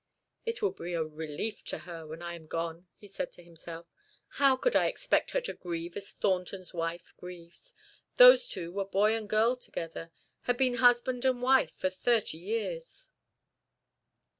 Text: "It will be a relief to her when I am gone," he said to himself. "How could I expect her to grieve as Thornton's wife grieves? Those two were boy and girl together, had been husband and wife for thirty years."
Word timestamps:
"It 0.47 0.63
will 0.63 0.71
be 0.71 0.93
a 0.95 1.03
relief 1.03 1.63
to 1.65 1.77
her 1.77 2.07
when 2.07 2.23
I 2.23 2.33
am 2.33 2.47
gone," 2.47 2.87
he 2.97 3.07
said 3.07 3.31
to 3.33 3.43
himself. 3.43 3.85
"How 4.29 4.55
could 4.55 4.75
I 4.75 4.87
expect 4.87 5.29
her 5.29 5.41
to 5.41 5.53
grieve 5.53 5.95
as 5.95 6.09
Thornton's 6.09 6.73
wife 6.73 7.13
grieves? 7.17 7.75
Those 8.17 8.47
two 8.47 8.71
were 8.71 8.83
boy 8.85 9.13
and 9.15 9.29
girl 9.29 9.55
together, 9.55 10.09
had 10.45 10.57
been 10.57 10.77
husband 10.77 11.23
and 11.23 11.39
wife 11.39 11.73
for 11.73 11.91
thirty 11.91 12.39
years." 12.39 13.09